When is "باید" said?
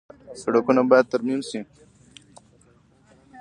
0.89-1.05